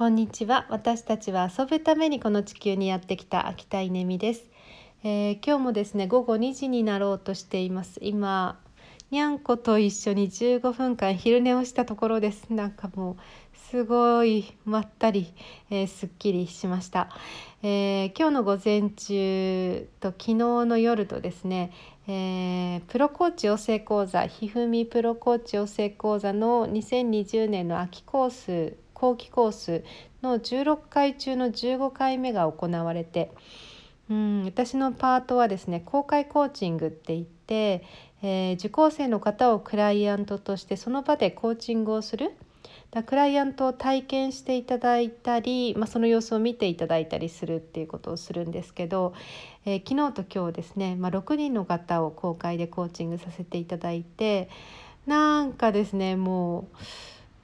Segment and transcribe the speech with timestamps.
[0.00, 0.64] こんにちは。
[0.70, 4.44] 私たちは遊ぶためにこの地球にやってきた秋田稲美です、
[5.04, 8.00] えー、今日もですね午後2時になろうとしています。
[8.00, 8.58] 今
[9.10, 12.48] にゃんこと一緒に15分間昼寝をしたところです。
[12.48, 13.16] なんかもう
[13.70, 15.34] すごいまったり、
[15.68, 17.10] えー、すっきりしました、
[17.62, 21.72] えー、今日の午前中と昨日の夜とですね、
[22.08, 29.82] えー、プロコーチ養成講座ひふみプロコーチ養成講座の2020年の秋コース後期コース
[30.22, 33.32] の16回中の15回目が行われて
[34.10, 37.82] うん私のパートはですね公開コーチングって言って、
[38.22, 42.32] えー、受講生の方をクライアントとしてその場でコーチングをする
[42.90, 49.14] だクライアントを体験していただいたり、まあ、その様子を見ていただいたりするっていうことをするんですけど、
[49.64, 54.50] えー、昨日と今日ですね、まあ、6人の方を公開でコーチングさせていただいて
[55.06, 56.76] なんかですねもう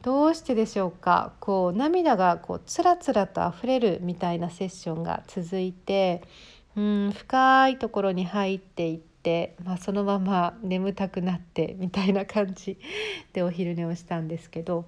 [0.07, 1.33] どうしてでしょうか？
[1.41, 6.23] こう涙がこうつらつらと溢れるみたいなセッションが続いて
[6.77, 12.79] うん深いところに入っていって、まあ、そのまま眠たくなってみたいな感じ
[13.33, 14.85] でお昼寝をしたんですけど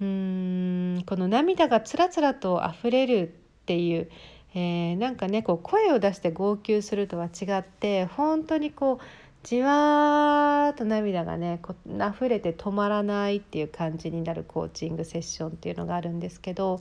[0.00, 4.08] うーんこの涙がつらつらと溢れるっていう、
[4.54, 9.04] えー、なんかねこう声を出して号泣するとは違って本当にこう
[9.44, 16.80] じわーっと涙がねこ溢れて止まらないっていう感じになるコーチングセッションっていうのがあるんですけど、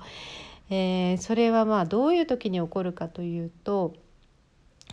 [0.70, 3.94] えー、それはまあどういう時に起こるかというと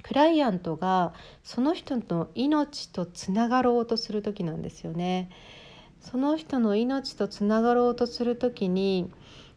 [0.03, 5.31] クライアントがその人の命とつながろうとする時なんですよね。
[6.01, 9.13] その人の命とつながろうとする時に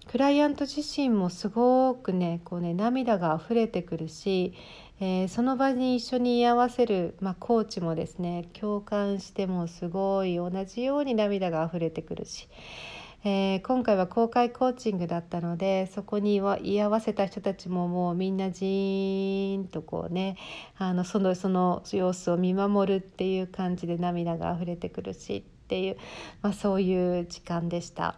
[0.08, 4.54] クライアント自身もすごくねこうね涙が溢れてくるし、
[5.00, 12.48] えー、その場に一緒に居合わせる、まあ、コーチもですね共感してもすごい同じように涙が溢れてくるし、
[13.24, 20.38] えー、今回は公開コーチングだったのでそこに居合わせた人たちももうみんなジーンとこうね
[20.78, 25.97] あのそのその様子を見守るっていう感じで涙が溢れてくるしっていう、
[26.41, 28.18] まあ、そういう時間でした。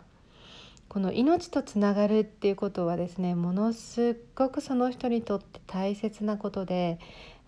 [0.87, 6.99] この命とつながるっていうことはですねものすごくその人にとって大切なことで、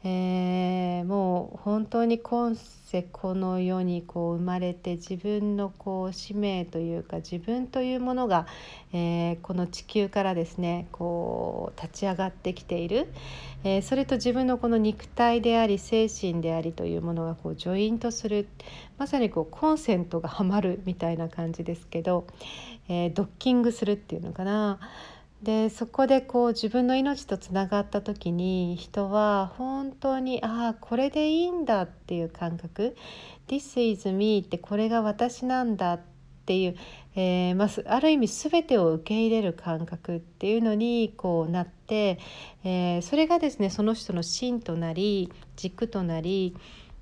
[0.09, 8.47] えー、もう本当に今世この世にこう生まれて自分のこう使命というか自分というものが、
[8.93, 13.11] えー、この地球からですねこう立ち上がってきている、
[13.65, 18.47] えー、それと自分のこの肉体であり精神でありというものがこうジョイントする
[18.97, 22.27] まさにこうコンセントがはまるみたいな感じですけど、
[22.87, 24.79] え、ドッキングするっていうのかな。
[25.43, 32.95] でそこでこう自分の命とつながった時に人は本当にああこれでいいんだっていう感覚
[33.47, 35.99] 「This is me」ってこれが私なんだっ
[36.47, 36.75] ていう、
[37.15, 42.19] えーまあ、ある意味全てを受け入れる感覚っていうのにこうなって、
[42.63, 46.55] えー、それがですねその人の芯となり軸となり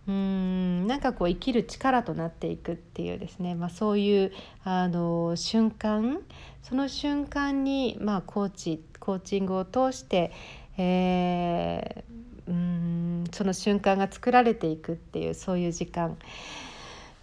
[0.08, 4.32] うんなんかこう生きる力となっていくっていうですね、まあ、そういう
[4.64, 6.20] あの瞬間
[6.62, 10.32] その瞬間に、まあ、コーチコーチングを通して、
[10.78, 16.18] えー、うんその瞬間が作られていくっていうそういう時間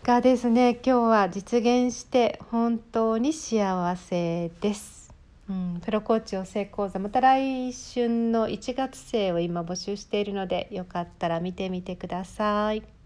[0.03, 5.02] がですね今日は実現して本当に幸せです。
[5.49, 13.02] うん、プロコーチ養成講座また来春の1月生を今募集しているのでよかったら見てみてください。